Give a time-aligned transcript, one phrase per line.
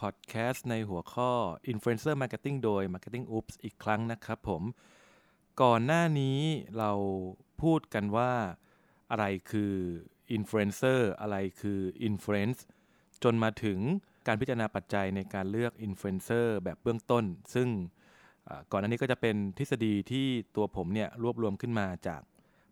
[0.00, 1.30] พอดแคสต์ในหัวข้อ
[1.72, 4.62] Influencer Marketing โดย Marketing Oops อีกครั้งนะครับผม
[5.62, 6.40] ก่อนหน้านี้
[6.78, 6.92] เรา
[7.62, 8.32] พูดกันว่า
[9.10, 9.74] อะไรคือ
[10.36, 12.60] Influencer อะไรคือ Influence
[13.22, 13.78] จนมาถึง
[14.26, 17.24] การพิจารณาปัจจัยในการเลือก Influencer แบบเบื้องต้น
[17.54, 17.68] ซึ่ง
[18.70, 20.26] ก่อนหน้านี้ก็จะเป็นทฤษฎีที่
[20.56, 22.22] ตัวผมเนี่ยรวบรวมขึ้นมาจาก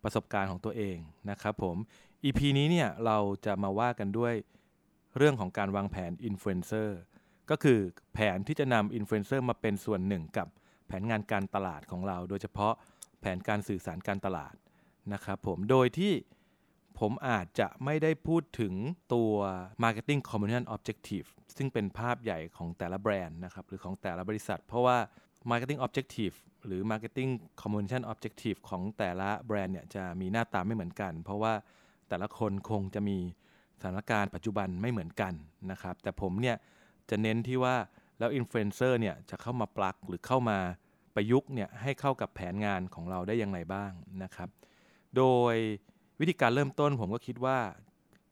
[0.03, 0.97] ประสบการณ์ของตัวเอง
[1.31, 1.77] นะครับผม
[2.25, 4.35] EP นี้เนี่ยเราจะมาว่ากันด้วย
[5.17, 6.99] เรื่องของการวางแผนอินฟลูเอนเซอร์
[7.51, 7.79] ก็คือ
[8.15, 10.49] แผนที่จะนำอินฟลูเอนเซอร์มาเป็นส่วนหนึ่งกับ
[10.87, 12.75] แผนงานการตลาดของเรา โดยเฉพาะ
[13.21, 14.55] แผนการสื่อสารการตลาด
[15.13, 16.13] นะครับผมโดยที่
[17.01, 18.75] ผมอาจจะไม่ได้พูดถึง
[19.15, 19.33] ตัว
[19.83, 24.97] Marketing Communication Objective ซึ่งเป็นภาพใหญ่ของแต่ละแบรนด์นะครับหรือของแต่ละบริษัท เพราะว่า
[25.51, 31.53] Marketing Objective หรือ Marketing Communication Objective ของแต่ละแบรนด์เนี่ยจะมีหน้าตาไม่เหมือนกัน เพราะว่า
[32.09, 33.19] แต่ละคนคงจะมี
[33.79, 35.35] สถานการณ์ปัจจุบันไม่เหมือนกัน
[35.71, 36.57] นะครับแต่ผมเนี่ย
[37.11, 37.77] จะเน้นที่ว่า
[38.19, 40.59] แล้วอินฟลูเอนเซอร์เนี่ยจะเข้ามาปลักหรือเข้ามา
[41.15, 43.91] ประยุกต์เนี่ยให้เข้ากับแผนงานของเราได้อย่างไรบ้าง
[44.23, 44.49] นะครับ
[45.17, 45.55] โดย
[46.21, 47.59] วิธีการเริ่มต้นผมก็คิดว่า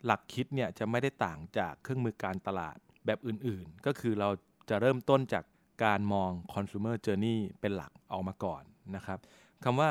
[0.05, 4.29] หลักคิดเนี่ยจะไม่ได้ต่างจากเครื่องมือการตลาดแบบอื่นๆ ก็คือเรา
[4.71, 5.45] จะเริ่มต้นจาก
[5.85, 8.63] การมอง consumer journey เป็นหลักออกมาก่อน
[8.97, 9.19] นะครับ
[9.65, 9.91] คำว่า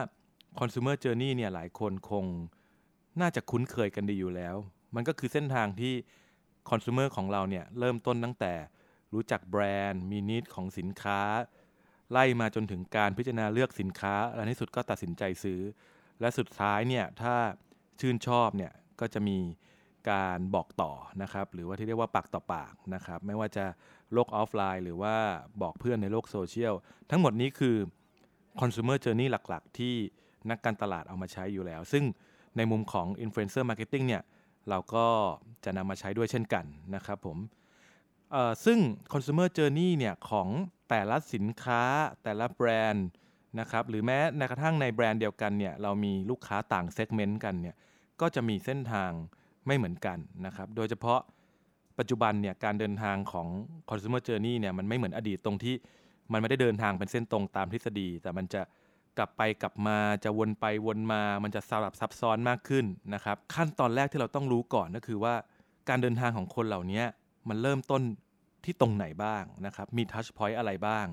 [0.60, 2.26] consumer journey เนี่ยหลายคนคง
[3.22, 4.56] น่าจะคุ้นเคยกันดีอยู่แล้ว
[4.96, 5.94] มันก็คือเส้นทางที่
[6.70, 8.54] คอน sumer ของเราเนี่ยเริ่มต้นตั้งแต่
[9.14, 11.22] รู้จักแบรนด์ มีนิดของสินค้า
[12.12, 15.62] ไล่มาจนถึงการพิจารณาเลือกสินค้า และในสุดก็ตัดสินใจซื้อ
[16.20, 17.36] และสุดท้ายเนี่ยถ้า
[18.00, 19.38] ชื่นชอบเนี่ยก็จะมี
[20.12, 20.92] การบอกต่อ
[21.22, 23.66] นะครับ หรือว่าที่เรียกว่าปากต่อปากนะครับ ไม่ว่าจะ
[24.14, 25.16] โลกออฟไลน์ หรือว่า
[25.62, 26.74] บอกเพื่อนในโลกโซเชียล
[27.10, 27.76] ทั้งหมดนี้คือ
[28.62, 29.96] consumer journey หลักๆ ที่
[30.50, 32.04] นักการตลาดเอามาใช้อยู่แล้ว ซึ่ง
[32.58, 34.22] ในมุมของ influencer marketing เนี่ย
[34.70, 35.06] เราก็
[35.64, 37.38] จะนำมาใช้ด้วยเช่นกันนะครับผม
[38.66, 38.80] ซึ่ง
[39.12, 40.48] consumer journey เนี่ยของ
[40.90, 41.84] แต่ละสินค้า
[42.24, 43.08] แต่ละแบรนด์
[43.60, 47.76] นะครับหรือแม้ในกระทั่งในแบรนด์เดียวกันเนี่ยเรามีลูกค้าต่าง segment กันเนี่ย
[48.22, 49.12] ก็จะมีเส้นทาง
[49.68, 51.20] ไม่เหมือนกันนะครับโดยเฉพาะ
[52.00, 53.48] ปัจจุบันเนี่ยการเดินทางของ
[53.90, 55.76] consumer journey เนี่ยมันไม่เหมือนอดีตตรงที่
[56.32, 58.62] มันไม่ได้เดินทางเป็นเส้นตรงตามทฤษฎี แต่มันจะ
[59.18, 65.34] กลับไปกลับมาจะวนไปวนมามันจะสลับซับซ้อนมากขึ้นนะครับ ขั้นตอนแรกที่เราต้องรู้ก่อนก็คือว่า
[65.90, 67.04] การเดินทางของคนเหล่านี้
[67.50, 68.02] มันเริ่มต้น
[68.66, 71.08] ที่ตรงไหนบ้างนะครับ มีทัชพอยต์อะไรบ้าง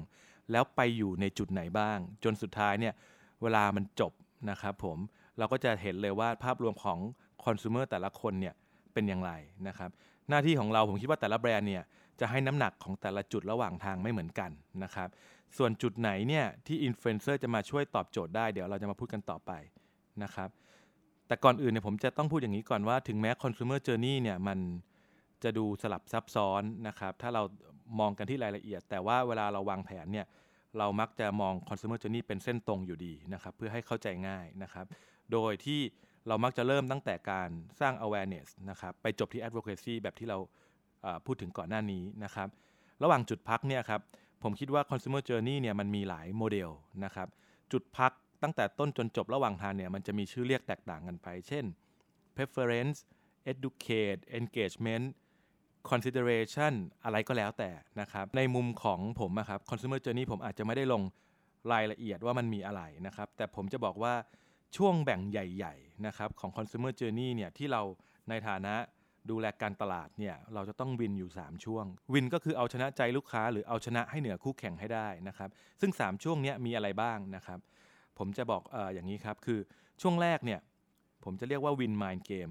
[0.51, 2.95] แล้วไปอยู่ในจุดไหนบ้าง จนสุดท้ายเนี่ย
[3.43, 4.13] เวลามันจบ
[4.51, 4.99] นะครับผม
[5.39, 6.99] เราก็จะเห็นเลยว่าภาพรวมของ
[7.45, 8.55] คอน sumer แต่ละคนเนี่ย
[8.93, 9.33] เป็นอย่างไร
[9.69, 9.91] นะครับ
[10.29, 11.85] หน้าที่ของเราผมคิดว่าแต่ละแบรนด์เนี่ย
[12.21, 14.51] จะให้น้ำหนักของแต่ละจุดระหว่างทางไม่เหมือนกัน
[14.85, 15.09] นะครับ
[15.57, 19.53] ส่วนจุดไหนเนี่ยที่อินฟลูเอนเซอร์จะมาช่วยตอบโจทย์ได้เดี๋ยวเราจะมาพูดกันต่อไป
[20.23, 20.49] นะครับ
[21.27, 24.59] แต่ก่อนอื่นเนี่ยผมจะต้องพูดอย่างนี้ก่อนว่าถึงแม้ consumer journey เนี่ยมัน
[25.43, 27.43] จะดูสลับซับซ้อนนะครับถ้าเรา
[28.01, 30.27] มองกันที่รายละเอียด แต่ว่าเวลาเราวางแผนเนี่ย
[30.79, 34.87] เรามักจะมอง consumer journey เป็นเส้นตรงอยู่ดีนะครับเพื่อให้เข้าใจง่ายนะครับ
[35.33, 35.81] โดยที่
[36.29, 37.49] เรามักจะเริ่มตั้งแต่การ
[37.81, 40.39] สร้าง awareness นะครับไปจบที่ advocacy แบบที่เรา
[41.05, 42.49] อ่าพูดถึงก่อนหน้านี้นะครับ
[43.03, 44.01] ระหว่างจุดพักเนี่ยครับ
[44.43, 46.71] ผมคิดว่า consumer journey เนี่ยมันมีหลายโมเดล
[47.05, 47.29] นะครับ
[47.73, 48.13] จุดพัก
[48.43, 51.65] ตั้งแต่ต้นจนจบระหว่างทางเนี่ยมันจะมีชื่อเรียกแตกต่างกันไป เช่น
[52.37, 52.99] preference
[53.53, 55.07] educate engagement
[55.91, 56.73] consideration
[57.05, 61.03] อะไรก็แล้วแต่นะครับ ในมุมของผมอะครับ consumer journey ผมอาจจะไม่ได้ลง
[61.73, 64.15] รายละเอียดว่ามันมีอะไรนะครับ แต่ผมจะบอกว่า
[64.77, 67.83] ช่วงแบ่งใหญ่ ๆ นะครับของ consumer journey เนี่ยที่เรา
[68.29, 68.75] ในฐานะ
[69.31, 71.85] ดูแลการตลาดเนี่ยเราจะต้องวินอยู่ 3 ช่วง
[72.15, 75.51] วินก็คือเอาชนะใจลูกค้า หรือเอาชนะให้เหนือคู่แข่งให้ได้นะครับ
[75.81, 77.59] ซึ่ง 3 ช่วงนี้มีอะไรบ้างนะครับ
[78.19, 79.59] ผมจะบอกออย่างนี้ครับคือ
[80.03, 80.61] ช่วงแรกเนี่ย
[81.25, 82.51] ผมจะเรียกว่า win mind game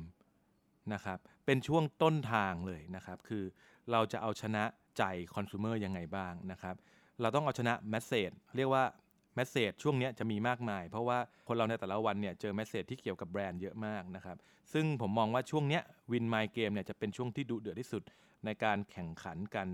[0.93, 3.43] นะครับเป็นช่วงต้นทางเลยนะครับคือ
[3.91, 4.63] เราจะเอาชนะ
[4.97, 5.03] ใจ
[5.33, 6.75] คอน sumer ยังไงบ้างนะครับ
[7.21, 8.83] เราต้องเอาชนะ message เรียกว่า
[9.37, 11.17] message ช่วงนี้จะมีมากมาย เพราะว่า
[11.47, 14.37] คนเราในแต่ละวันเนี่ยเจอ message ที่เกี่ยวกับแบรนด์เยอะมากนะครับ
[14.73, 15.79] ซึ่งผมมองว่าช่วงนี้
[16.11, 18.03] win mind game เนี่ยจะเป็นช่วงที่ดุเดือดที่สุด
[18.45, 19.67] ในการแข่งขันกัน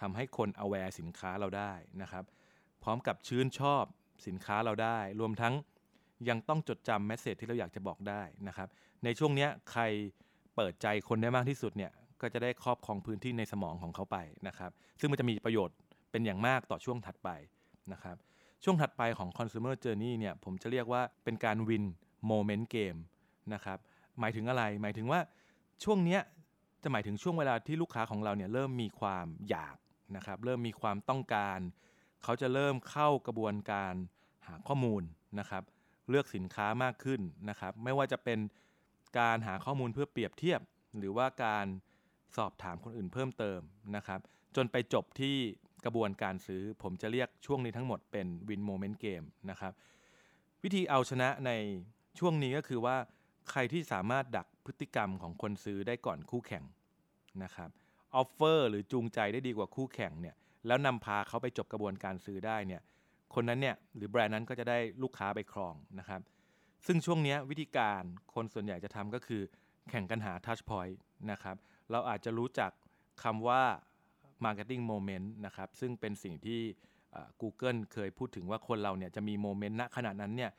[0.00, 1.72] ทำให้คน aware สินค้าเราได้
[2.02, 2.24] นะครับ
[2.82, 3.84] พร้อมกับชื่นชอบ
[4.26, 5.54] สินค้าเราได้ รวมทั้ง
[6.28, 8.68] ยังต้องจดจำแมสเซจที่เราอยากจะบอกได้นะครับ
[9.04, 9.82] ในช่วงนี้ใคร
[10.56, 14.16] เปิดใจคนได้มากที่สุดเนี่ยก็จะได้ครอบครองพื้นที่ในสมองของเขาไป
[14.48, 14.70] นะครับ
[15.00, 15.76] ซึ่งมันจะมีประโยชน์
[16.10, 17.30] เป็นอย่างมากต่อช่วงถัดไป
[17.92, 18.16] นะครับ
[18.64, 21.84] ช่วงถัดไปของ consumer journey เนี่ยผมจะเรียกว่าเป็นการ win
[22.30, 23.00] moment game
[23.54, 23.78] นะครับ
[24.20, 25.20] หมายถึงอะไรหมายถึงว่า
[25.84, 26.20] ช่วงเนี้ย
[26.82, 29.76] จะหมายถึงช่วงเวลาที่ลูกค้าของเราเนี่ยเริ่มมีความอยาก
[30.16, 31.58] นะครับเริ่มมีความต้องการ
[32.22, 33.94] เขาจะเริ่มเข้ากระบวนการ
[34.46, 35.02] หาข้อมูล
[35.38, 35.62] นะครับ
[36.10, 38.38] เลือกสินค้ามากขึ้นนะครับไม่ว่าจะเป็น
[39.18, 40.60] การหาข้อมูลเพื่อเปรียบเทียบ
[40.98, 41.66] หรือว่าการ
[42.36, 43.60] สอบถามคนอื่นเพิ่มเติม
[43.96, 44.20] นะครับ
[44.56, 45.36] จนไปจบที่
[45.84, 49.72] กระบวนการซื้อ ผมจะเรียกช่วงนี้ทั้งหมดเป็น win moment game นะครับ
[50.62, 51.50] วิธีเอาชนะใน
[52.18, 52.96] ช่วงนี้ก็คือว่า
[53.50, 56.64] ใครที่สามารถดักพฤติกรรมของคนซื้อได้ก่อนคู่แข่ง
[57.42, 57.70] นะครับ
[58.14, 60.36] offer หรือจูงใจได้ดีกว่าคู่แข่งเนี่ย
[60.66, 62.82] แล้วนำพาเขาไปจบกระบวนการซื้อได้เนี่ย
[63.34, 66.20] คนนั้นเนี่ยหรือแบรนด์นั้นก็จะได้ลูกค้าไปครองนะครับ
[66.86, 68.02] ซึ่งช่วงนี้วิธีการ
[68.34, 69.42] คนส่วนใหญ่จะทำก็คือ
[69.90, 70.96] แข่งกันหา touch point
[71.30, 71.56] นะครับ
[71.90, 72.70] เราอาจจะรู้จัก
[73.22, 73.62] คำว่า
[74.44, 76.60] marketing moment นะครับซึ่งเป็นสิ่งที่
[77.40, 80.50] Google เคยพูดถึงว่าคนเราเนี่ยจะมี moment ณขณะนั้นเนี่ย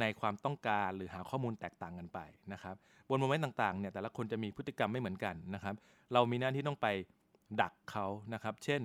[0.00, 2.18] ในความต้องการหรือหาข้อมูลแตกต่างกันไป
[2.52, 2.76] นะครับ
[3.08, 5.74] บน moment ต่างๆเนี่ยแต่ละคนจะมีพฤติกรรมไม่เหมือนกันนะครับ
[6.12, 6.88] เรามีหน้าที่ต้องไป
[7.60, 8.82] ดักเขานะครับเช่น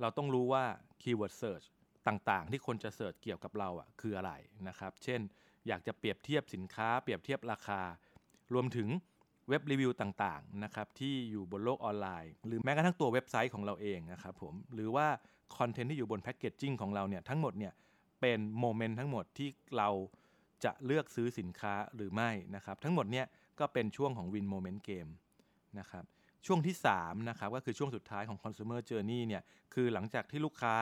[0.00, 0.64] เราต้องรู้ว่า
[1.02, 1.66] keyword search
[2.08, 4.32] ต่างๆ ที่คนจะเสิร์ชเกี่ยวกับเราอะคืออะไร
[4.68, 5.20] นะครับเช่น
[5.68, 7.80] อยากจะเปรียบเทียบสินค้า เปรียบเทียบราคา
[8.54, 8.88] รวมถึง
[9.48, 15.06] เว็บรีวิวต่างๆนะครับที่อยู่บนโลกออนไลน์ หรือแม้กระทั่งตัวเว็บไซต์ของเราเองนะครับผมหรือว่า
[15.56, 17.72] คอนเทนต์ที่อยู่บน packaging ของเราเนี่ยทั้งหมดเนี่ย
[18.20, 19.88] เป็นโมเมนต์ทั้งหมดที่เรา
[20.64, 23.26] จะเลือกซื้อสินค้าหรือไม่นะครับทั้งหมดเนี่ย
[23.60, 25.10] ก็เป็นช่วงของ Win Moment Game
[25.78, 26.04] นะครับ
[26.46, 29.42] ช่วงที่3นะครับก็คือช่วงสุดท้ายของ Consumer Journey เนี่ย
[29.74, 30.74] คือหลังจากที่ลูกค้า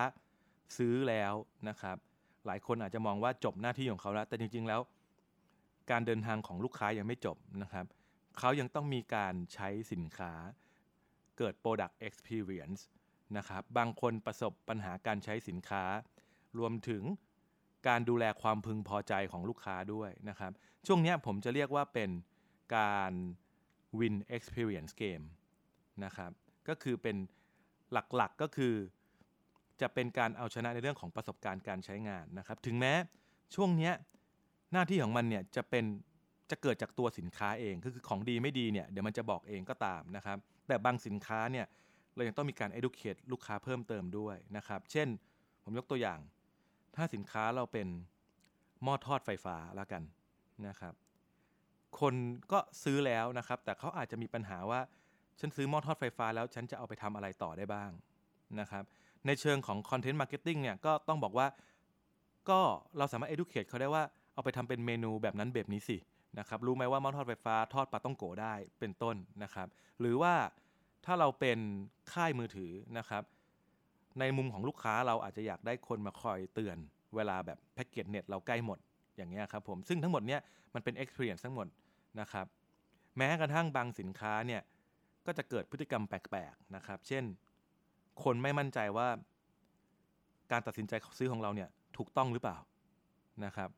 [0.78, 1.34] ซื้อแล้ว
[1.68, 1.96] นะครับ
[2.46, 4.80] หลายคนอาจจะมองว่าจบหน้าที่ของเขาแล้ว แต่จริง ๆ แล้ว
[5.90, 7.86] การเดินทางของลูกค้ายังไม่จบนะครับ
[8.38, 10.32] เขายังต้องมีการใช้สินค้า
[11.38, 12.80] เกิด product experience
[13.36, 15.84] นะครับบางคนประสบปัญหาการใช้สินค้า
[16.58, 17.02] รวมถึง
[17.88, 20.52] การดูแลความพึงพอใจของลูกค้าด้วยนะครับ
[20.86, 22.10] ช่วงนี้ผมจะเรียกว่าเป็น
[22.76, 23.12] การ
[23.98, 25.24] win experience game
[26.04, 26.30] นะครับ
[26.68, 27.16] ก็คือเป็น
[27.92, 28.74] หลักๆกก็คือ
[29.80, 32.92] จะเป็นการเอาชนะในเรื่องของประสบการณ์การใช้งานนะครับ ถึงแม้
[33.54, 33.90] ช่วงนี้
[34.72, 35.84] หน้าที่ของมันเนี่ยจะเป็น
[36.52, 40.38] จะเกิดจากตัวสินค้าเองคือของดีไม่ดีเนี่ยเดี๋ยวมันจะบอกเองก็ตามนะครับ
[40.68, 41.66] แต่บางสินค้าเนี่ย
[42.14, 45.08] เรายังต้องมีการ educate ลูกค้าเพิ่มเติมด้วยนะครับ เช่น
[45.64, 46.18] ผมยกตัวอย่าง
[46.96, 47.88] ถ้าสินค้าเราเป็น
[48.82, 50.02] หม้อทอดไฟฟ้าแล้วกัน
[50.68, 50.94] นะครับ
[52.00, 52.14] คน
[52.52, 54.80] ก็ซื้อแล้วนะครับ แต่เขาอาจจะมีปัญหาว่า
[55.40, 57.90] ฉันซื้อหม้อทอดไฟฟ้าแล้วฉันจะเอาไปทำอะไรต่อได้บ้าง
[58.60, 58.84] นะครับ
[59.26, 61.46] ในเชิงของ content marketing เนี่ยก็ต้องบอกว่า
[62.50, 62.60] ก็
[62.98, 64.04] เราสามารถ educate เขาได้ว่า
[64.34, 65.96] เอาไปทำเป็นเมนูแบบนั้นแบบนี้สิ
[66.38, 69.68] นะครับรู้ไหมว่าหม้อทอดไฟฟ้าทอดปลาต้องโกได้เป็นต้นนะครับ
[70.00, 70.34] หรือว่า
[71.04, 71.58] ถ้าเราเป็น
[72.12, 73.22] ค่ายมือถือนะครับ
[74.20, 76.76] ในมุมของลูกค้าเราอาจจะอยากได้คนมาคอยเตือน
[77.14, 78.78] เวลาแบบแพ็กเกจเน็ตเราใกล้หมด
[79.16, 80.40] อย่างเงี้ยครับผมซึ่งทั้งหมดเนี้ย
[80.74, 81.66] มันเป็น experience ทั้งหมด
[82.20, 82.46] นะครับ
[83.16, 84.62] แม้กระทั่งบางสินค้าเนี่ย
[85.26, 87.24] ก็จะเกิดพฤติกรรมแปลกๆนะครับ เช่น
[88.24, 89.08] คนไม่มั่นใจว่า
[90.52, 92.58] การตัดสินใจซื้อของเราเนี่ยถูกต้องหรือเปล่า
[93.44, 93.70] นะครับ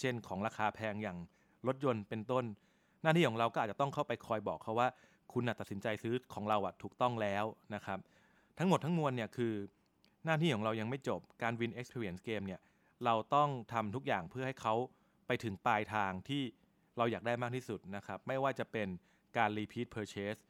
[0.00, 1.18] เช่นของราคาแพงอย่าง
[1.66, 2.44] รถยนต์เป็นต้น
[3.02, 4.88] หน้าที่ของเราก็อาจจะต้องเข้าไปคอยบอกเขาว่า
[5.32, 7.98] คุณตัดสินใจซื้อของเราอะถูกต้องแล้วนะครับ
[8.58, 9.52] ทั้งหมดทั้งมวลเนี่ยคือ
[10.24, 12.60] หน้าที่ของเรายังไม่จบการ Win Experience Game เนี่ย
[13.04, 14.74] เราต้องทำทุกอย่างเพื่อให้เขา
[15.26, 16.42] ไปถึงปลายทางที่
[16.98, 18.88] เราอยากได้มากที่สุดนะครับ ไม่ว่าจะเป็น
[19.36, 20.40] การ Repeat Purchase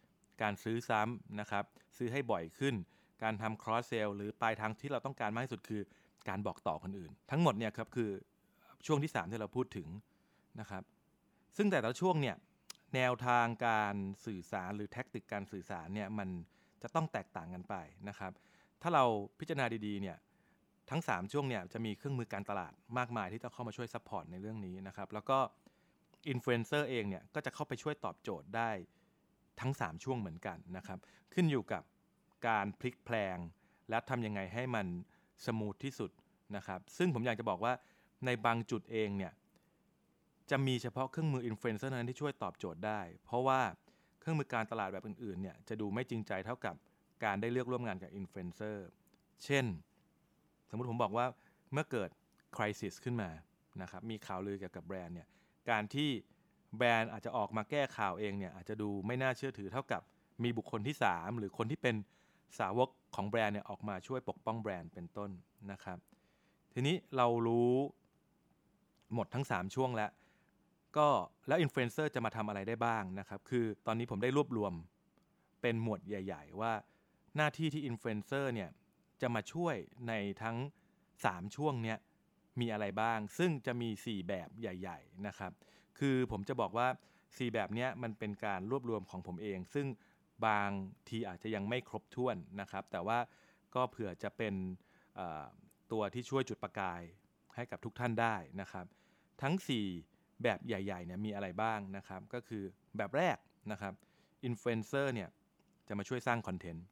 [0.43, 1.65] การซื้อซ้ำนะครับ
[1.97, 2.75] ซื้อให้บ่อยขึ้น
[3.23, 5.83] การทำ cross sell หรือปลายทางที่เราต้องการมากที่สุดคือ
[6.29, 8.11] การบอกต่อคนอื่น ทั้งหมดเนี่ยครับคือ
[8.87, 9.89] ช่วงที่ 3 ที่เราพูดถึง
[10.61, 10.83] นะครับ
[11.57, 12.37] ซึ่งแต่ละช่วงเนี่ย
[12.95, 13.95] แนวทางการ
[14.27, 16.29] สื่อสารหรือ tactic การสื่อสารเนี่ยมัน
[16.83, 17.75] จะต้องแตกต่างกันไป
[18.09, 18.33] นะครับ
[18.83, 19.05] ถ้าเรา
[19.39, 20.17] พิจารณาดีๆเนี่ย
[20.91, 25.39] ทั้ง 3 ช่วงเนี่ยจะมีเครื่องมือการตลาดมากมายที่จะเข้ามาช่วย support ในเรื่องนี้นะครับ แล้วก็
[26.29, 28.71] อินฟลูเอนเซอร์เองเนี่ยก็จะเข้าไปช่วยตอบโจทย์ได้
[29.61, 30.99] ทั้ง 3 ช่วงเหมือนกันนะครับ
[31.35, 31.83] ขึ้นอยู่กับ
[32.49, 33.39] การพลิกแพลง
[33.91, 34.87] และทำยังไงให้มัน
[35.47, 36.11] smooth ที่สุด
[36.57, 37.73] นะครับ ซึ่งผมอยากจะบอกว่า
[38.27, 39.33] ในบางจุดเองเนี่ย
[40.51, 43.61] จะมีเฉพาะเครื่องมืออินฟลูเอนเซอร์นั้นที่ช่วยตอบโจทย์ได้ เพราะว่า
[44.21, 46.75] เครื่องมือการตลาดแบบอื่นๆเนี่ยจะดูไม่จริงใจเท่ากับ
[47.25, 48.87] การได้เลือกร่วมงานกับอินฟลูเอนเซอร์
[49.45, 49.65] เช่น
[50.71, 51.27] สมมุติผมบอกว่า
[51.73, 52.11] เมื่อเกิด
[52.57, 53.31] crisis ขึ้นมา
[53.83, 55.29] นะครับมีข่าวลือเกี่ยวกับแบรนด์เนี่ย
[55.71, 56.11] การที่
[56.77, 60.03] แบรนด์อาจจะออกมาแก้ข่าวเองเนี่ยอาจจะดูไม่น่าเชื่อถือเท่ากับ
[60.45, 61.97] มีบุคคลที่ 3 หรือคนที่เป็น
[62.59, 65.31] สาวกของแบรนด์เนี่ยออกมาช่วยปกป้องแบรนด์เป็นต้น
[65.71, 65.99] นะครับ
[66.73, 67.75] ทีนี้เรารู้
[69.15, 70.11] หมดทั้ง 3 ช่วงแล้ว
[70.97, 71.09] ก็
[71.49, 74.73] แล้วอินฟลูเอนเซอร์จะมาทำอะไรได้บ้างนะครับคือตอนนี้ผมได้รวบรวม
[75.63, 76.73] เป็นหมวดใหญ่ ๆ ว่า
[77.37, 78.71] หน้าที่ที่อินฟลูเอนเซอร์เนี่ย
[79.21, 79.77] จะมาช่วย
[80.09, 80.57] ในทั้ง
[81.07, 81.99] 3 ช่วงเนี้ย
[82.61, 85.53] มีอะไรบ้าง ซึ่งจะมี 4 แบบใหญ่ ๆนะครับ
[85.99, 86.89] คือผมจะบอกว่า
[87.21, 89.87] 4 แบบเนี้ยมันเป็นการรวบรวมของผมเอง ซึ่ง
[90.47, 90.71] บาง
[91.09, 93.19] ทีอาจจะยังไม่ครบถ้วนนะครับ แต่ว่า
[93.75, 94.55] ก็เผื่อจะเป็น
[95.93, 97.03] ตัวที่ช่วยจุดประกาย
[97.55, 98.87] ให้กับทุกท่านได้นะครับ
[99.43, 100.10] ทั้ง 4
[100.43, 102.63] แบบใหญ่ๆเนี่ยมีอะไรบ้างนะครับ ก็คือ
[102.97, 103.37] แบบแรก
[103.73, 103.95] นะครับ
[104.45, 105.29] อินฟลูเอนเซอร์เนี่ย
[105.89, 106.85] จะมาช่วยสร้างคอนเทนต์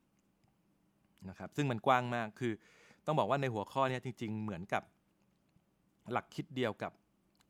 [1.28, 2.52] นะครับซึ่งมันกว้างมากคือ
[3.06, 4.82] ต้องบอกว่าในหัวข้อนี้จริง ๆ เหมือนกับ
[6.12, 6.92] หลักคิดเดียวกับ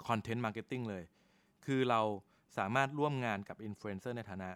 [0.08, 1.04] content marketing เลย
[1.66, 2.00] คือเรา
[2.58, 4.50] สามารถร่วมงานกับอินฟลูเอนเซอร์ในฐานะ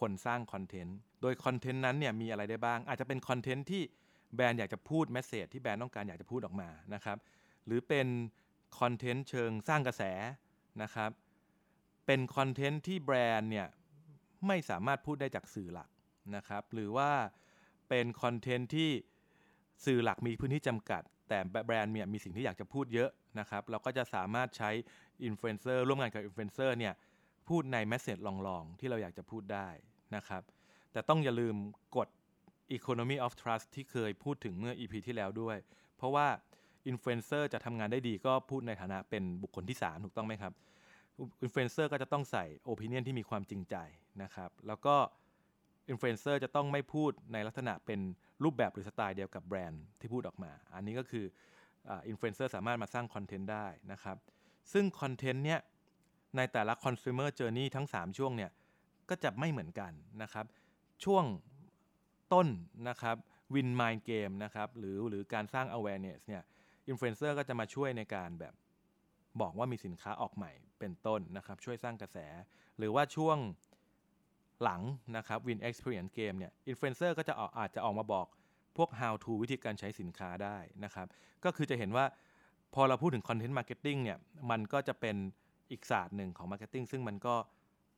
[0.00, 3.82] คนสร้างคอนเทนต์ โดยคอนเทนต์นั้นเนี่ยมีอะไรได้บ้าง อาจจะเป็นคอนเทนต์ที่
[4.34, 7.18] แบรนด์อยากจะพูด message ที่แบรนด์ต้องการอยากจะพูดออกมานะครับ
[7.66, 8.06] หรือเป็น
[8.78, 10.02] คอนเทนต์เชิงสร้างกระแส
[10.82, 11.10] นะครับ
[12.06, 13.68] เป็นคอนเทนต์ที่แบรนด์เนี่ย
[14.46, 15.88] ไม่สามารถพูดได้จากสื่อหลัก
[16.36, 17.10] นะครับ หรือว่า
[17.88, 18.90] เป็นคอนเทนต์ที่
[19.84, 24.70] สื่อหลักมีพื้นที่จำกัด แต่แบรนด์เนี่ยมีสิ่งที่อยากจะพูดเยอะนะครับ เราก็จะสามารถใช้
[25.24, 26.94] อินฟลูเอนเซอร์ร่วมงานกับอินฟลูเอนเซอร์เนี่ย
[27.48, 29.68] พูดใน message long ๆ ที่เราอยากจะพูดได้
[30.16, 30.42] นะครับ
[30.92, 31.56] แต่ต้องอย่าลืม
[31.96, 32.08] กฎ
[32.76, 35.56] Economy of Trust ที่เคยพูดถึงเมื่อ EP ที่แล้วด้วย
[35.96, 36.26] เพราะว่า
[36.88, 40.52] อินฟลูเอนเซอร์จะทำงานได้ดีก็พูดในฐานะเป็นบุคคลที่ 3 ถูกต้องไหมครับ
[41.42, 43.76] อินฟลูเอนเซอร์ก็จะต้องใส่ opinion ที่มีความจริงใจ
[44.22, 44.96] นะครับ แล้วก็
[45.90, 48.00] อินฟลูเอนเซอร์จะต้องไม่พูดในลักษณะเป็น
[48.44, 51.24] รูปแบบหรือสไตล์เดียวกับแบรนด์ที่พูดออกมา อันนี้ก็คือ
[52.08, 54.16] อินฟลูเอนเซอร์สามารถมาสร้างคอนเทนต์ได้นะครับ
[54.72, 55.60] ซึ่งคอนเทนต์เนี้ย
[56.36, 58.50] ในแต่ละ consumer journey ทั้ง 3 ช่วงเนี่ย
[59.08, 60.46] ก็จะไม่เหมือนกันนะครับ
[61.04, 61.24] ช่วง
[62.32, 62.48] ต้น
[62.88, 63.16] นะครับ
[63.54, 66.42] win mind game นะครับหรือหรือการสร้าง awareness เนี่ย
[66.88, 68.54] อินฟลูเอนเซอร์ก็จะมาช่วยในการแบบ
[69.40, 72.18] บอกว่ามีสินค้าออกใหม่เป็นต้นนะครับ ช่วยสร้างกระแส
[72.78, 73.38] หรือว่าช่วง
[74.62, 74.80] หลัง
[75.16, 78.26] นะครับ Win Experience Game เนี่ยอินฟลูเอนเซอร์ก็จะออกอาจจะออกมาบอก
[78.76, 81.06] พวก how to วิธีการใช้สินค้าได้นะครับ
[81.44, 82.04] ก็คือจะเห็นว่า
[82.74, 84.18] พอเราพูดถึง Content Marketing เนี่ย
[84.50, 85.16] มันก็จะเป็น
[85.70, 87.34] อีกศาสตร์หนึ่งของ Marketing ซึ่งมันก็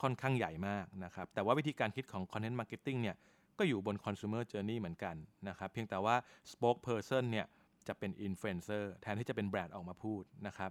[0.03, 3.17] ค่อนข้างใหญ่มากนะครับ แต่ว่าวิธีการคิดของ Content Marketing เนี่ย
[3.59, 5.17] ก็อยู่บน Consumer Journey เหมือนกัน
[5.49, 6.17] นะครับ เพียงแต่ว่า
[6.51, 7.47] Spokesperson เนี่ย
[7.89, 10.71] จะเป็น Influencer แทนที่จะเป็นแบรนด์ออกมาพูดนะครับ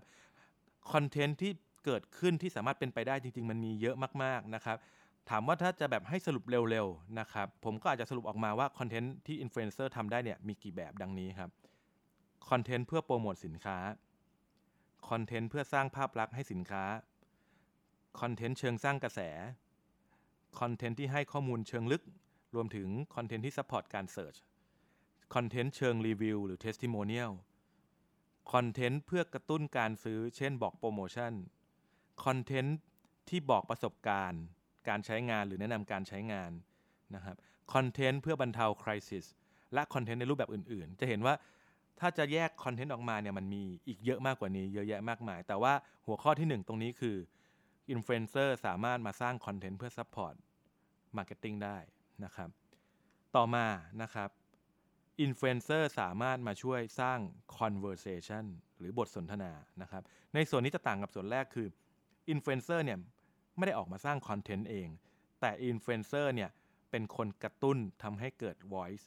[0.91, 1.51] คอนเทนต์ที่
[1.85, 4.77] เกิดขึ้นที่สามารถเป็นไปได้จริง ๆ มันมีเยอะมากๆนะครับ
[5.29, 11.49] ถามว่าถ้าจะแบบให้สรุปเร็วๆนะครับผมก็อาจจะสรุปออกมาว่าคอนเทนต์ที่อินฟลูเอนเซอร์ทำได้เนี่ยมีกี่แบบดังนี้ครับ
[12.49, 13.77] คอนเทนต์เพื่อโปรโมทสินค้า
[15.09, 16.83] คอนเทนต์เพื่อสร้างภาพลักษณ์ให้สินค้า
[18.19, 19.19] คอนเทนต์เชิงสร้างกระแส
[20.59, 22.03] คอนเทนต์ที่ให้ข้อมูลเชิงลึก
[22.55, 24.35] รวมถึงคอนเทนต์ที่ support การ search
[25.33, 27.31] คอนเทนต์เชิงรีวิวหรือ testimonial
[28.53, 31.33] คอนเทนต์เพื่อกระตุ้นการซื้อ เช่นบอกโปรโมชั่น
[32.25, 32.77] คอนเทนต์
[33.29, 34.43] ที่บอกประสบการณ์
[34.89, 36.51] การใช้งานหรือแนะนำการใช้งาน
[37.15, 37.35] นะครับ
[37.73, 39.25] คอนเทนต์เพื่อบรรเทา crisis
[39.73, 41.33] และคอนเทนต์ในรูปแบบอื่น ๆ จะเห็นว่า
[41.99, 45.73] ถ้าจะแยกคอนเทนต์ออกมาเนี่ยมันมีอีกเยอะมากกว่านี้เยอะแยะมากมาย แต่ว่า
[46.07, 47.17] หัวข้อที่ 1 ตรงนี้คือ
[47.89, 50.35] อินฟลูเอนเซอร์สามารถมาสร้างคอนเทนต์เพื่อ support
[51.17, 51.77] marketing ได้
[52.23, 52.49] นะครับ
[53.35, 53.65] ต่อมา
[54.01, 54.29] นะครับ
[55.21, 57.19] อินฟลูเอนเซอร์สามารถมาช่วยสร้าง
[57.59, 58.45] conversation
[58.79, 60.03] หรือบทสนทนานะครับ
[60.35, 61.67] ในส่วนนี้จะต่างกับส่วนแรกคือ
[62.29, 62.99] อินฟลูเอนเซอร์เนี่ย
[63.57, 64.87] ไม่ได้ออกมาสร้างคอนเทนต์เอง
[65.41, 66.49] แต่อินฟลูเอนเซอร์เนี่ย
[66.91, 69.05] เป็นคนกระตุ้นทำให้เกิด voice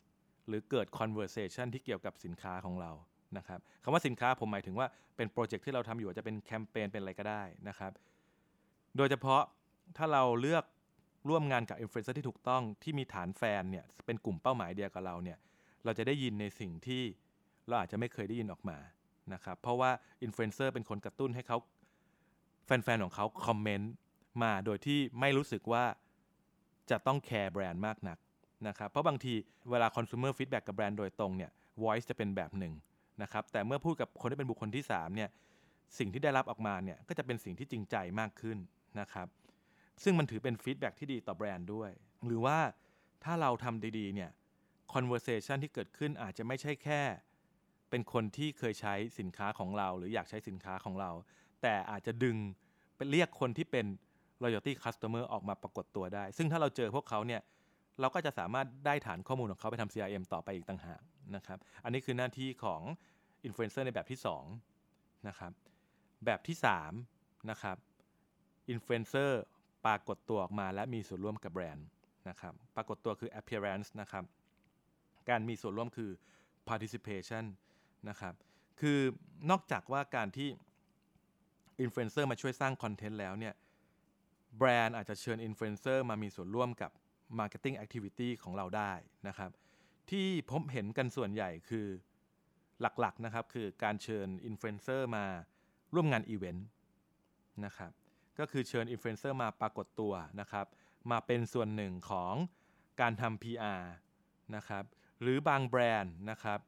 [0.48, 2.90] หรือเกิด conversation ที่เกี่ยวกับสินค้าของเรา
[3.36, 4.86] นะครับคำว่าสินค้าผมหมายถึงว่า
[5.16, 7.92] เป็นโปรเจกต์ที่เราทำอยู่จะเป็นแคมเปญเป็นอะไรก็ได้นะครับ
[8.96, 9.42] โดยเฉพาะ
[9.96, 10.64] ถ้าเราเลือก
[11.28, 15.38] ร่วมงานกับอินฟลูเอนเซอร์ที่ถูกต้องที่มีฐานแฟนเนี่ยเป็นกลุ่มเป้าหมายเดียวกับเราเนี่ย
[15.85, 17.02] เราจะได้ยินในสิ่งที่
[17.66, 18.78] เราอาจจะไม่เคยได้ยินออกมา
[19.35, 19.90] นะครับเพราะว่า
[20.23, 21.58] อินฟลูเอนเซอร์เป็นคนกระตุ้นให้เขา
[22.66, 23.92] แฟนๆ ของเขาคอมเมนต์
[24.42, 25.85] มาโดยที่ไม่รู้สึกว่า
[26.90, 28.18] จะต้องแคร์แบรนด์มากนัก
[28.68, 29.35] นะครับเพราะบางที
[29.70, 31.50] เวลาคอน sumer feedback กับแบรนด์โดยตรงเนี่ย
[31.82, 32.75] voice จะเป็นแบบหนึ่ง
[33.23, 35.30] นะครับแต่เมื่อพูดกับคนที่เป็นบุคคลที่3เนี่ย
[35.99, 38.58] สิ่งที่ได้รับออกมาเนี่ยก็จะเป็นสิ่งที่จริงใจมากขึ้น
[39.00, 39.28] นะครับ
[40.02, 41.90] ซึ่งมันถือเป็นฟีดแบ็ที่ดีต่อแบรนด์ด้วย
[42.26, 42.58] หรือว่า
[43.25, 44.30] ถ้าเราทำดีๆเนี่ย
[44.95, 47.02] conversation ที่เกิดขึ้นอาจจะไม่ใช่แค่
[47.90, 51.11] เป็นคนที่เคยใช้สินค้าของเรา หรืออยากใช้สินค้าของเรา
[51.62, 52.37] แต่อาจจะดึง
[52.97, 53.87] ไปเรียกคนที่เป็น
[54.42, 57.42] loyalty customer ออกมาปรากฏตัวได้ ซึ่งถ้าเราเจอพวกเขาเนี่ย
[58.00, 61.02] เราก็จะสามารถได้ฐานข้อมูลของเขาไปทำ CRM ต่อไปอีกต่างหาก
[61.37, 62.83] นะครับ อันนี้คือหน้าที่ของ
[63.47, 64.21] influencer ในแบบที่
[64.73, 65.52] 2นะครับ
[66.25, 66.57] แบบที่
[67.02, 67.76] 3นะครับ
[68.73, 69.30] influencer
[69.87, 71.87] ปรากฏตัวออกมาและมีส่วนร่วมกับแบรนด์
[72.28, 74.25] นะครับ ปรากฏตัวคือ appearance นะครับ
[75.30, 76.11] การมีส่วนร่วมคือ
[76.68, 77.44] participation
[78.08, 78.35] นะครับ
[78.80, 78.99] คือ
[79.50, 80.49] นอกจากว่าการที่
[81.80, 83.54] อินฟลูเอนเซอร์มาช่วยสร้างคอนเทนต์แล้วเนี่ย
[84.58, 86.90] แบรนด์อาจจะเชิญอินฟลูเอนเซอร์มามีส่วนร่วมกับ
[87.38, 88.92] Marketing Activity ของเราได้
[89.28, 89.50] นะครับ
[90.11, 91.87] ที่ผมเห็นกันส่วนใหญ่คือ
[92.80, 95.25] หลักๆนะครับ คือการเชิญอินฟลูเอนเซอร์มา
[95.94, 96.66] ร่วมงานอีเวนต์
[97.64, 97.92] นะครับ
[98.38, 100.66] ก็คือเชิญอินฟลูเอนเซอร์มาปรากฏตัวนะครับ
[101.11, 102.35] มาเป็นส่วนหนึ่งของ
[103.00, 103.82] การทำ PR
[104.56, 104.85] นะครับ
[105.20, 106.60] หรือบางแบรนด์นะครับ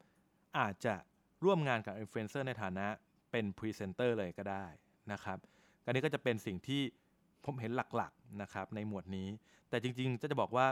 [0.59, 0.95] อาจจะ
[1.43, 2.87] ร่วมงานกับอินฟลูเอนเซอร์ในฐานะ
[3.31, 4.65] เป็นพรีเซนเตอร์เลยก็ได้
[5.11, 5.37] นะครับ
[5.83, 6.81] การนี้ก็จะเป็นสิ่งที่
[7.45, 9.27] ผมเห็นหลักๆนะครับในหมวดนี้
[9.69, 10.67] แต่จริงๆจะจะบอกว่า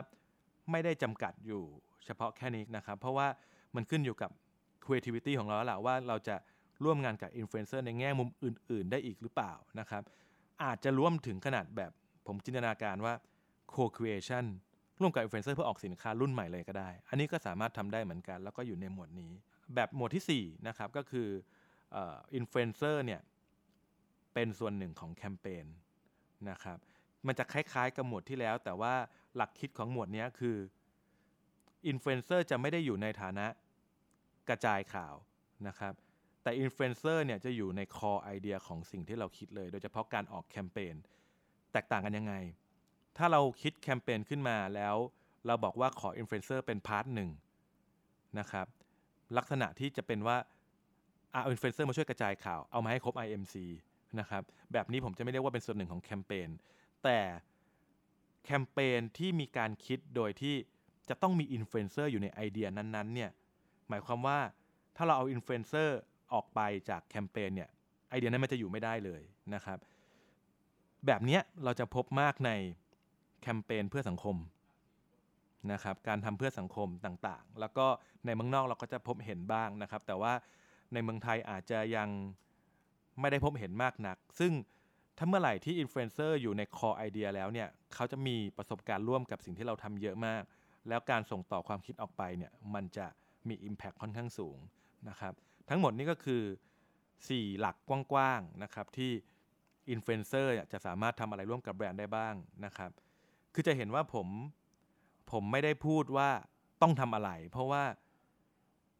[0.71, 1.63] ไม่ได้จำกัดอยู่
[2.05, 3.27] เฉพาะแค่นี้นะครับ เพราะว่า
[3.75, 4.31] มันขึ้นอยู่กับ
[4.85, 6.35] creativity ของเราแหละว่าเราจะ
[6.83, 10.03] ร่วมงานกับอินฟลูเอนเซอร์ในแง่มุมอื่น ๆ ได้อีกหรือเปล่านะครับ
[10.63, 11.91] อาจจะร่วมถึงขนาดแบบ
[12.27, 13.13] ผมจินตนาการว่า
[13.73, 14.45] co-creation
[15.01, 19.31] ร่วมกับอินฟลูเอนเซอร์เพื่อออกสินค้ารุ่นใหม่เลยก็ได้ อันนี้ก็สามารถทำได้เหมือนกัน แล้วก็อยู่ในหมวดนี้
[19.75, 21.27] แบบหมวดที่4นะครับก็คือ
[22.35, 23.21] อินฟลูเอนเซอร์เนี่ย
[24.33, 25.65] เป็นส่วนหนึ่งของแคมเปญ
[26.49, 26.77] นะครับ
[27.27, 28.93] มันจะคล้ายๆกับหมวดที่แล้ว แต่ว่า
[29.35, 30.57] หลักคิดของหมวดนี้คือ
[31.87, 33.45] อินฟลูเอนเซอร์จะไม่ได้อยู่ในฐานะ
[34.49, 35.15] กระจายข่าว
[35.67, 35.93] นะครับ
[36.43, 40.95] แต่อินฟลูเอนเซอร์เนี่ยจะอยู่ใน core idea ของสิ่งที่เราคิดเลย โดยเฉพาะการออกแคมเปญ
[41.73, 42.33] แตกต่างกันยังไง
[43.17, 44.95] ถ้าเราคิดแคมเปญขึ้นมาแล้ว
[45.47, 47.29] เราบอกว่าขออินฟลูเอนเซอร์เป็น part หนึ่ง
[48.39, 48.67] นะครับ
[49.37, 50.37] ลักษณะที่จะเป็นว่า
[51.31, 53.55] เอาอินฟลูเอนเซอร์มาช่วยกระจายข่าว เอามาให้ครบ IMC
[54.19, 56.49] นะครับ แบบนี้ผมจะไม่เรียกว่าเป็นส่วนหนึ่งของแคมเปญ
[57.03, 57.19] แต่
[58.45, 60.55] แคมเปญที่มีการคิดโดยที่
[61.09, 63.31] จะต้องมีอินฟลูเอนเซอร์อยู่ในไอเดียนั้นๆ เนี่ย
[63.89, 64.39] หมายความว่า
[64.95, 65.99] ถ้าเราเอาอินฟลูเอนเซอร์
[66.33, 67.69] ออกไปจากแคมเปญเนี่ย
[68.09, 69.21] ไอเดียนั้นมันจะอยู่ไม่ได้เลย
[69.53, 69.77] นะครับ
[71.05, 72.51] แบบนี้เราจะพบมากใน
[73.41, 74.37] แคมเปญเพื่อสังคม
[75.71, 77.85] นะครับการทำเพื่อสังคมต่างๆ แล้วก็
[78.25, 80.33] ในเมืองนอกเราก็จะพบเห็นบ้างนะครับ แต่ว่า
[80.93, 82.09] ในเมืองไทยอาจจะยัง
[83.19, 84.51] ไม่ได้พบเห็นมากนัก ซึ่ง
[85.17, 90.41] ถ้าเมื่อไหร่ที่อินฟลูเอนเซอร์อยู่ใน core idea แล้วเนี่ยเขาจะมีประสบการณ์ร่วมกับสิ่งที่เราทำเยอะมาก
[90.89, 93.07] แล้วการส่งต่อความคิดออกไปเนี่ยมันจะ
[93.47, 94.57] มี Impact ค่อนข้างสูง
[95.09, 95.33] นะครับ
[95.69, 96.43] ทั้งหมดนี้ก็คือ
[97.01, 99.11] 4 หลักกว้างๆนะครับที่
[99.89, 102.33] อินฟลูเอนเซอร์จะสามารถทำอะไรร่วมกับแบรนด์ได้บ้าง
[102.65, 102.91] นะครับ
[103.53, 104.27] คือจะเห็นว่าผม
[105.31, 106.29] ผมไม่ได้พูดว่า
[106.81, 107.83] ต้องทำอะไร เพราะว่า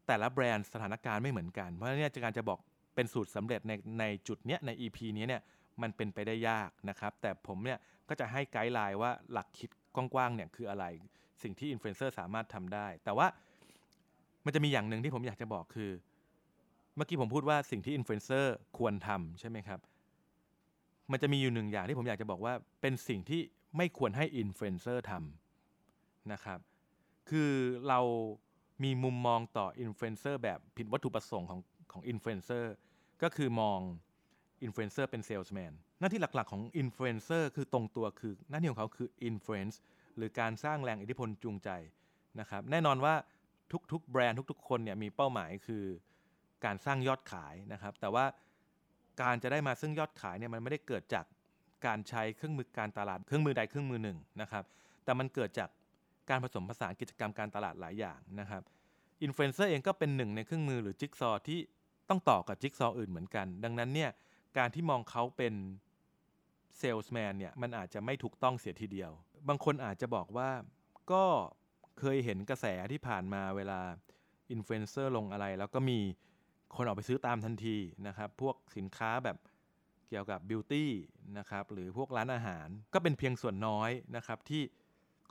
[0.07, 2.59] แต่ละแบรนด์สถานการณ์ไม่เหมือนกัน เพราะฉะนั้นการจะบอก
[2.95, 5.41] เป็นสูตรสำเร็จในในจุดเนี้ยใน EP นี้เนี่ย
[5.81, 10.85] มันเป็นไปได้ยากนะครับ แต่ผมเนี่ยก็จะให้ guideline ว่าหลักคิดกว้างๆเนี่ยคืออะไร
[11.43, 13.27] สิ่งที่อินฟลูเอนเซอร์สามารถทำได้ แต่ว่า
[14.45, 15.91] มันจะมีอย่างหนึ่งที่ผมอยากจะบอกคือ
[16.95, 19.79] เมื่อกี้ผมพูดว่าสิ่งที่อินฟลูเอนเซอร์ควรทำใช่ไหมครับ
[21.12, 23.41] มันจะมีอยู่หนึ่งอย่างที่ผมอยากจะบอกว่าเป็นสิ่งที่
[23.77, 26.60] ไม่ควรให้อินฟลูเอนเซอร์ทำนะครับ
[27.29, 27.51] คือ
[27.88, 27.99] เรา
[28.84, 31.60] มีมุมมองต่ออินฟลูเอนเซอร์แบบผิดวัตถุประสงค์ของ
[31.91, 32.73] ของอินฟลูเอนเซอร์
[33.23, 33.79] ก็คือมอง
[34.63, 39.80] อินฟลูเอนเซอร์เป็นเซลส์แมนหน้าที่หลักๆของอินฟลูเอนเซอร์คือตรงตัวคือหน้าที่ของเขาคือ influence
[40.17, 41.69] หรือการสร้างแรงอิทธิพลจูงใจ
[42.39, 43.13] นะครับแน่นอนว่า
[43.91, 45.84] ทุกๆ แบรนด์ทุกๆ คนเนี่ยมีเป้าหมายคือ
[46.65, 48.25] การสร้างยอดขายนะครับ แต่ว่า
[49.21, 51.25] การจะได้มาซึ่งยอดขายเนี่ยมันไม่ได้เกิดจาก
[51.86, 54.63] การใช้เครื่องมือการตลาดเครื่องมือใดเครื่องมือหนึ่งนะครับ
[55.04, 55.70] แต่มันเกิดจาก
[56.30, 58.63] การผสมผสานกิจกรรมการตลาดหลายอย่างนะครับ
[59.24, 61.60] อินฟลูเอนเซอร์เองก็เป็นหนึ่งในเครื่องมือหรือจิ๊กซอที่
[62.10, 64.12] ต้องต่อกับจิ๊กซออื่นเหมือนกัน ดังนั้นเนี่ย
[64.58, 65.54] การที่มองเขาเป็น
[66.78, 69.12] เซลส์แมนเนี่ยมันอาจจะไม่ถูกต้องเสียทีเดียว
[69.48, 70.50] บางคนอาจจะบอกว่า
[71.12, 71.24] ก็
[72.00, 73.80] เคยเห็นกระแสที่ผ่านมาเวลา
[74.52, 76.00] อินฟลูเอนเซอร์ลงอะไร แล้วก็มี
[76.76, 79.38] คนออกไปซื้อตามทันทีนะครับ พวกสินค้าแบบ
[80.10, 80.91] เกี่ยวกับ beauty
[81.38, 84.62] นะครับหรือพวกร้านอาหารก็เป็นเพียงส่วนน้อยนะครับที่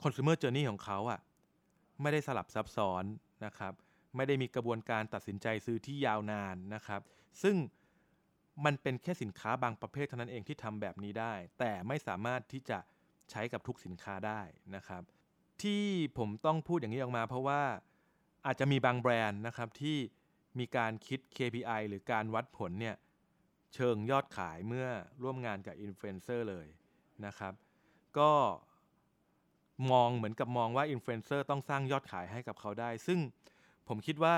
[0.03, 1.19] consumer journey ของเขาอ่ะ
[2.01, 3.03] ไม่ได้สลับซับซ้อน
[3.45, 3.73] นะครับ
[4.15, 7.01] ไม่ได้มีกระบวนการตัดสินใจซื้อที่ยาวนานนะครับ
[7.43, 7.55] ซึ่ง
[8.65, 12.79] มันเป็นแค่สินค้าบางประเภทเท่านั้นเองที่ทำแบบนี้ได้ แต่ไม่สามารถที่จะ
[13.31, 14.41] ใช้กับทุกสินค้าได้
[14.75, 15.03] นะครับ
[15.63, 15.83] ที่
[16.17, 17.61] ผมต้องพูดอย่างนี้ออกมา เพราะว่า
[18.45, 19.97] อาจจะมีบางแบรนด์นะครับที่
[20.59, 22.95] มีการคิด KPI หรือการวัดผลเนี่ย
[23.73, 24.87] เชิงยอดขายเมื่อ
[25.23, 26.67] ร่วมงานกับอินฟลูเอนเซอร์เลย
[27.25, 27.53] นะครับ
[28.19, 28.31] ก็
[29.91, 33.19] มองเหมือนกับมองว่าอินฟลูเอนเซอร์ต้องสร้างยอดขายให้กับเขาได้ ซึ่ง
[33.87, 34.35] ผมคิดว่า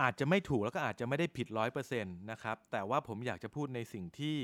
[0.00, 4.36] อาจจะไม่ถูกแล้วก็อาจจะไม่ได้ผิดร้อยเปอร์เซ็นต์นะครับ แต่ว่าผมอยากจะพูดในสิ่งที่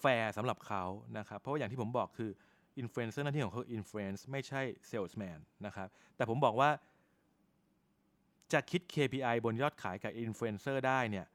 [0.00, 0.84] แฟร์สำหรับเขา
[1.18, 2.30] นะครับ เพราะว่าอย่างที่ผมบอกคือ
[2.78, 6.70] อินฟลูเอนเซอร์หน้าที่ของเขา influence ไม่ใช่เซลส์แมนนะครับ แต่ผมบอกว่า
[8.52, 11.26] จะคิด KPI บนยอดขายกับอินฟลูเอนเซอร์ได้เนี่ย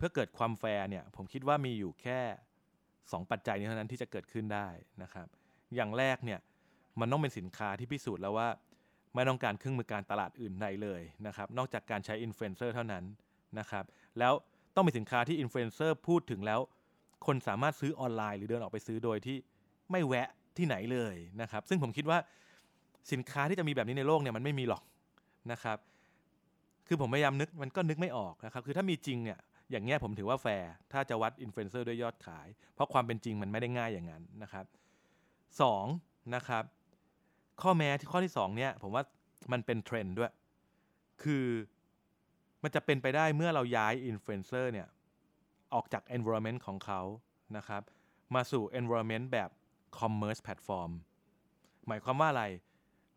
[0.00, 2.20] เพื่อเกิดความแฟร์เนี่ยผมคิดว่ามีอยู่แค่
[2.76, 4.68] 2 ปัจจัยนี้เท่านั้นที่จะเกิดขึ้นได้
[5.02, 5.26] นะครับ
[5.74, 6.40] อย่างแรกเนี่ย
[7.00, 8.48] มันต้องเป็นสินค้าที่พิสูจน์แล้วว่า
[9.14, 13.04] ไม่ต้องการเครื่องมือการตลาดอื่นใดเลยนะครับ นอกจากการใช้อินฟลูเอนเซอร์เท่านั้น
[13.58, 13.84] นะครับ
[14.18, 14.32] แล้ว
[14.74, 16.60] ต้องมีสินค้าที่อินฟลูเอนเซอร์พูดถึงแล้ว
[17.26, 19.36] คนสามารถซื้อออนไลน์หรือเดินออกไปซื้อโดยที่
[19.90, 22.18] ไม่แวะที่ไหนเลยนะครับ ซึ่งผมคิดว่า
[23.12, 24.82] สินค้าที่จะมีแบบนี้ในโลกเนี่ยมันไม่มีหรอก
[25.52, 25.78] นะครับ
[26.86, 29.38] คือผมพยายามนึกมันก็นึกไม่ออกนะครับ คือถ้ามีจริงเนี่ย
[29.70, 34.64] อย่างเงี้ยผมถือว่าแฟร์ถ้าจะวัดอินฟลูเอนเซอร์ด้วยยอดขาย เพราะความเป็นจริงมันไม่ได้ง่ายอย่างนั้นนะครับ
[35.60, 35.84] สอง
[36.34, 36.64] นะครับ
[37.62, 39.04] ข้อแม้ที่ข้อที่สองเนี่ยผมว่า
[39.52, 40.32] มันเป็นเทรนด์ด้วย
[41.22, 41.46] คือ
[42.62, 44.88] มันจะเป็นไปได้เมื่อเราย้ายอินฟลูเอนเซอร์เนี่ย
[45.74, 47.00] ออกจาก environment ของเขา
[47.56, 47.82] นะครับ
[48.34, 49.50] มาสู่ environment แบบ
[49.98, 50.90] commerce platform
[51.86, 52.44] หมายความว่าอะไร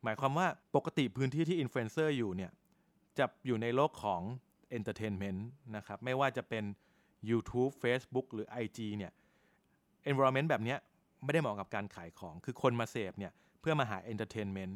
[0.03, 2.51] หมายความว่าปกติพื้นที่ที่อินฟลูเอนเซอร์อยู่เนี่ย
[3.17, 4.21] จะอยู่ในโลกของ
[4.77, 5.39] entertainment
[5.75, 6.63] นะครับไม่ว่าจะเป็น
[7.29, 9.11] YouTube Facebook หรือ IG เนี่ย
[10.09, 10.75] environment แบบนี้
[11.23, 13.31] ไม่ได้เหมาะกับการขายของ คือคนมาเสพเนี่ย
[13.61, 14.73] เพื่อมาหา entertainment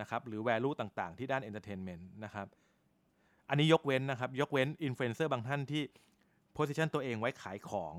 [0.00, 2.46] นะครับหรือ value ต่างๆ ที่ด้าน entertainment นะครับ
[3.48, 5.82] อันนี้ยกเว้นนะครับ ยกเว้นอินฟลูเอนเซอร์บางท่านที่
[6.56, 7.94] position ตัวเองไว้ขายของ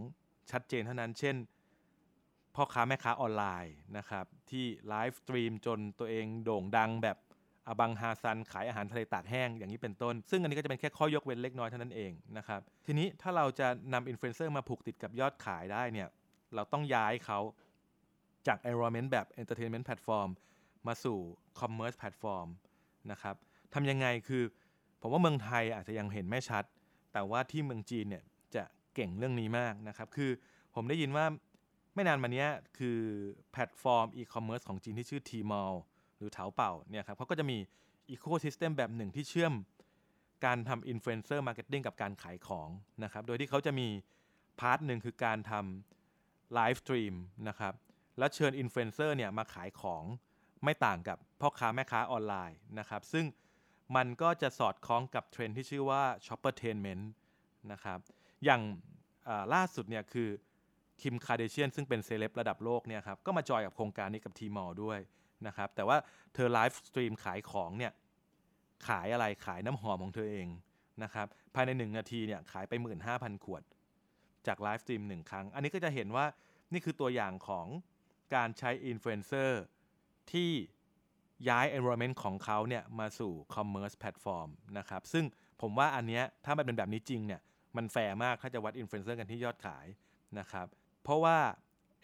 [0.51, 1.35] ชัดเจนเท่านั้น เช่น
[2.55, 7.17] พ่อค้าแม่ค้าออนไลน์นะครับที่ไลฟ์สตรีมจนตัวเองโด่งดังแบบ
[7.67, 16.07] บังฮาซันขายอาหารทะเลตากแห้งอย่างนี้เป็นต้น ซึ่งอันนี้ก็จะเป็นแค่ข้อยกเว้นเล็กน้อยเท่านั้นเองนะครับทีนี้ถ้าเราจะนำอินฟลูเอนเซอร์มาผูกติดกับยอดขายได้เนี่ย
[16.55, 17.39] เราต้องย้ายเขา
[18.47, 20.29] จาก environment แบบ entertainment platform
[20.87, 21.17] มาสู่
[21.59, 22.47] commerce platform
[23.11, 23.35] นะครับ
[23.73, 24.43] ทำยังไงคือ
[25.01, 26.63] ผมว่าเมืองไทยอาจจะยังเห็นไม่ชัด
[27.13, 28.23] แต่ว่าที่เมืองจีนเนี่ย
[28.55, 28.63] จะ
[28.95, 30.31] เก่งเรื่องนี้มากนะครับ คือ
[30.75, 31.25] ผมได้ยินว่า
[31.93, 32.45] ไม่นานมานี้
[32.77, 32.99] คือ
[33.51, 35.75] แพลตฟอร์มอีคอมเมิร์ซของจีนที่ชื่อ Tmall
[36.25, 37.57] รือเถาเป่าเนี่ยครับเขาก็จะมี
[38.09, 39.53] ecosystem แบบหนึ่งที่เชื่อม
[40.45, 42.69] การทำ influencer marketing กับการขายของ
[43.03, 43.87] นะครับ โดยที่เขาจะมี
[44.59, 47.13] part หนึ่งคือการทำไลฟ์สตรีม
[47.47, 47.73] นะครับ
[48.17, 50.03] แล้วเชิญอินฟลูเอนเซอร์เนี่ยมาขายของ
[50.63, 53.25] ไม่ต่างกับพ่อค้าแม่ค้าออนไลน์นะครับ ซึ่ง
[53.95, 57.03] มันก็จะสอดคล้องกับเทรนด์ที่ชื่อว่า shoppertainment
[57.71, 57.99] นะครับ
[58.45, 58.61] อย่าง
[59.53, 60.29] ล่าสุดเนี่ยคือ
[61.01, 64.99] Kim Kardashian ซึ่งเป็นเซเลบระดับโลกเนี่ยครับ ก็มาจอยกับโครงการนี้กับ Tmall ด้วย
[65.47, 65.97] นะครับ แต่ว่า
[66.33, 67.93] เธอไลฟ์สตรีมขายของเนี่ย
[68.87, 70.47] ขายอะไรขายน้ำหอมของเธอเอง
[71.03, 72.73] นะครับภายใน 1 นาทีเนี่ยขายไป
[73.09, 73.63] 15,000 ขวด
[74.47, 76.25] จากไลฟ์สตรีมหนึ่งครั้ง อันนี้ก็จะเห็นว่า
[76.71, 77.67] นี่คือตัวอย่างของ
[78.35, 79.61] การใช้อินฟลูเอนเซอร์
[80.31, 80.51] ที่
[81.49, 85.25] ย้าย environment ของเขาเนี่ยมาสู่ commerce platform นะครับ ซึ่ง
[85.61, 87.41] ผมว่าอันเนี้ยถ้ามันเป็นแบบนี้จริงเนี่ย
[87.77, 89.85] มันแฟร์มากถ้าจะวัดอินฟลูเอนเซอร์กันที่ยอดขาย
[90.39, 90.67] นะครับ
[91.03, 91.37] เพราะว่า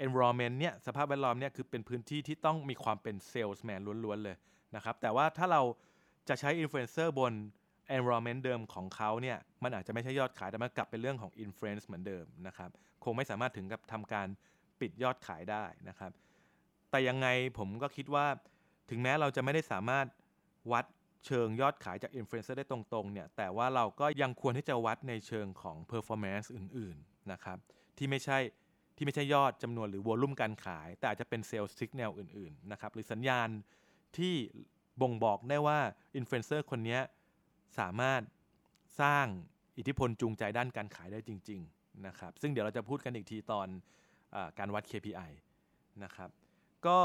[0.05, 4.37] environment เนี่ยสภาพแวดล้อมเนี่ยคือเป็นพื้นที่ที่ต้องมีความเป็น salesman ล้วนๆเลย
[4.75, 5.61] นะครับแต่ว่าถ้าเรา
[6.29, 7.33] จะใช้อินฟลูเอนเซอร์บน
[7.97, 12.69] environment เดิมของเขาเนี่ยมันอาจจะไม่ใช่ยอดขายแต่มันกลับเป็นเรื่องของ influence เหมือนเดิมนะครับ
[13.03, 14.27] คงไม่สามารถถึงกับทำการ
[14.79, 16.11] ปิดยอดขายได้นะครับ
[16.91, 18.25] แต่ยังไงผมก็คิดว่า
[18.89, 20.05] ถึงแม้เราจะไม่ได้สามารถ
[20.71, 20.85] วัด
[21.25, 27.57] เชิงยอดขายจากอินฟลูเอนเซอร์ได้ตรงๆเนี่ยแต่ว่าเราก็ยังควรที่จะวัดในเชิงของ performance อื่นๆนะครับ
[27.97, 28.37] ที่ไม่ใช่
[29.01, 33.49] ที่ไม่ใช่ยอดจำนวนหรือ volume การขาย แต่อาจจะเป็น sales signal อื่นๆนะครับหรือสัญญาณ
[34.17, 34.35] ที่
[35.01, 35.79] บ่งบอกได้ว่า
[36.15, 36.99] อินฟลูเอนเซอร์คนนี้
[37.79, 38.21] สามารถ
[39.01, 39.25] สร้าง
[39.77, 43.67] อิทธิพลจูงใจด้านการขายได้จริงๆนะครับซึ่งเดี๋ยวเราจะพูดกันอีกทีตอน
[44.35, 45.31] การวัด KPI
[46.03, 46.29] นะครับ
[46.87, 46.99] ก็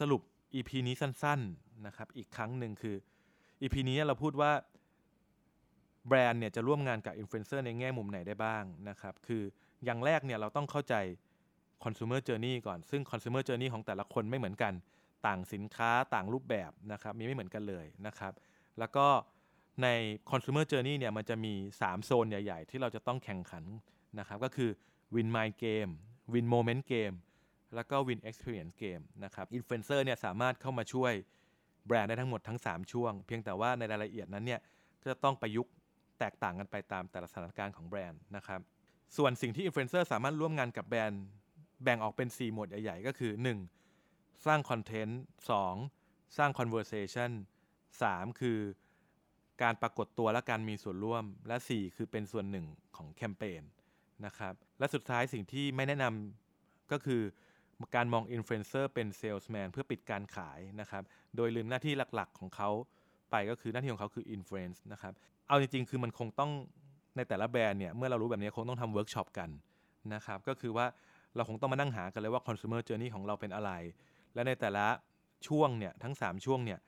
[0.00, 0.22] สรุป
[0.54, 2.96] EP นี้สั้นๆนะครับอีกครั้งหนึ่งคือ
[3.62, 4.52] EP นี้เราพูดว่า
[6.08, 9.42] แบรนด์เนี่ยจะร่วมงานกับอินฟลูเอนเซอร์ในแง่มุมไหนได้บ้างนะครับคือ
[9.84, 10.94] อย่างแรกเนี่ยเราต้องเข้าใจ
[11.84, 14.72] consumer journey ก่อน ซึ่ง consumer journey ของแต่ละคนไม่เหมือนกัน
[15.26, 18.32] ต่างสินค้าต่างรูปแบบนะครับมีไม่เหมือนกันเลยนะครับ
[18.78, 19.06] แล้วก็
[19.82, 19.88] ใน
[20.30, 23.64] consumer journey เนี่ยมันจะมี 3 โซนใหญ่ ๆ ที่เราจะต้องแข่งขัน
[24.18, 24.70] นะครับ ก็คือ
[25.14, 25.92] win mind game
[26.32, 27.16] win moment game
[27.74, 31.12] แล้วก็ Win Experience Game นะครับอินฟลูเอนเซอร์เนี่ยสามารถเข้ามาช่วย
[31.86, 34.60] แบรนด์ได้ทั้งหมดทั้ง 3 ช่วง เพียงแต่ว่าในรายละเอียดนั้นเนี่ย
[35.00, 35.72] ก็จะต้องประยุกต์
[36.18, 38.60] แตกต่างกันไปตามแต่ละสถานการณ์ของแบรนด์นะครับ
[39.16, 41.22] ส่วนสิ่งที่อินฟลูเอนเซอร์สามารถร่วมงานกับแบรนด์
[41.84, 43.32] แบ่งออกเป็น 4 หมวดใหญ่ ๆ ก็คือ
[43.88, 44.46] 1.
[44.46, 45.20] สร้างคอนเทนต์
[45.78, 46.36] 2.
[46.38, 47.30] สร้าง conversation
[47.84, 48.40] 3.
[48.40, 48.58] คือ
[49.62, 52.66] การปรากฏตัวและการมีส่วนร่วม และ 4 คือเป็นส่วนหนึ่ง
[52.96, 53.62] ของแคมเปญ
[54.26, 57.22] นะครับและสุดท้ายสิ่งที่ไม่แนะนำก็คือ
[57.96, 61.02] การมองอินฟลูเอนเซอร์เป็นเซลส์แมนเพื่อปิดการขายนะครับ
[61.36, 62.70] โดยลืมหน้าที่หลักๆของเขา
[63.30, 65.12] ไปก็คือหน้าที่ของเขาคือ influence นะครับ
[65.48, 66.50] เอาจริงๆ คือมันคงต้อง
[67.16, 69.50] ในแต่ละแบรนด์เนี่ยเมื่อเรารู้แบบนี้คงต้องทำเวิร์กช็อปกัน
[70.14, 70.86] นะครับก็คือว่า
[71.36, 73.70] เราคงต้องมานั่งหากันเลยว่าคอน sumer journey ของเราเป็นอะไร
[74.34, 74.86] และในแต่ละ
[75.48, 76.80] ช่วงเนี่ยทั้ง 3 ช่วงเนี่ย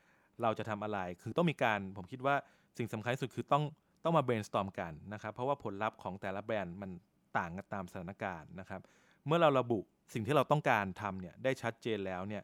[0.42, 2.34] เราจะทำอะไร คือต้องมีการผมคิดว่า
[2.78, 3.64] สิ่งสำคัญที่สุดคือต้อง
[4.04, 6.90] ต้องมา brainstorm กันนะครับ เพราะว่าผลลัพธ์ของแต่ละแบรนด์มัน
[7.38, 8.80] ต่างกันตามสถานการณ์นะครับ
[9.26, 9.78] เมื่อเราระบุ
[10.14, 12.42] สิ่งที่เราต้องการทำเนี่ยได้ชัดเจนแล้วเนี่ย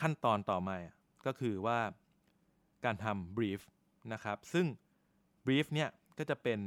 [0.00, 0.76] ขั้นตอนต่อมา
[1.26, 1.78] ก็คือว่า
[2.84, 3.60] การทำ brief
[4.12, 4.66] นะครับ ซึ่ง
[5.46, 6.60] brief เนี่ยก็จะเป็น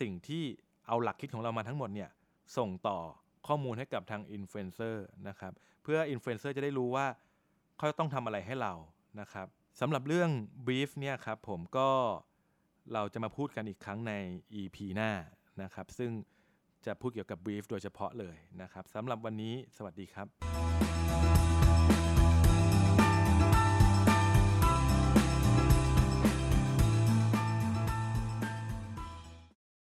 [0.00, 0.44] สิ่งที่
[0.86, 2.10] เอาหลักคิดของเรามาทั้งหมดเนี่ย
[2.56, 2.98] ส่งต่อ
[3.46, 5.52] ข้อมูลให้กับทางอินฟลูเอนเซอร์นะครับ
[5.82, 7.06] เพื่ออินฟลูเอนเซอร์จะได้รู้ว่า
[7.78, 8.72] เขาต้องทำอะไรให้เรา
[9.20, 9.46] นะครับ
[9.80, 10.30] สำหรับเรื่อง
[10.66, 11.88] brief เนี่ยครับผมก็
[12.92, 14.12] เราจะมาพูดกันอีกครั้งใน
[14.60, 15.10] EP หน้า
[15.62, 16.10] นะครับซึ่ง
[16.86, 20.91] จะพูดเกี่ยวกับ brief โดยเฉพาะเลยนะครับสำหรับวันนี้สวัสดีครับ